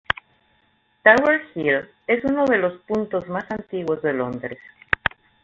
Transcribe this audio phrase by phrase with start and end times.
[1.03, 4.57] Tower Hill es uno de los puntos más antiguos de Londres.